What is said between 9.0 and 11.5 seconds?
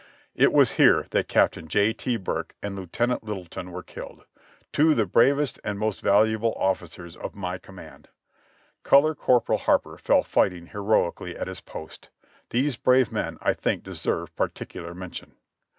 Corporal Harper fell fighting heroically at